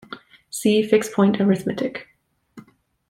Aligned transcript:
See 0.49 0.81
fixed-point 0.81 1.39
arithmetic. 1.39 2.07